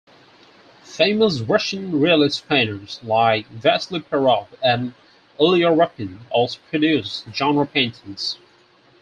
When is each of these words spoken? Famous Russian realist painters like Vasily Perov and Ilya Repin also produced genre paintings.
Famous 0.83 1.41
Russian 1.41 1.99
realist 1.99 2.49
painters 2.49 2.99
like 3.03 3.45
Vasily 3.49 3.99
Perov 3.99 4.47
and 4.63 4.95
Ilya 5.39 5.69
Repin 5.69 6.17
also 6.31 6.57
produced 6.71 7.25
genre 7.31 7.67
paintings. 7.67 8.39